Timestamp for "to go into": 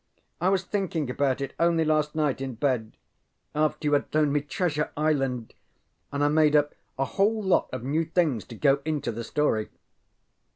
8.45-9.11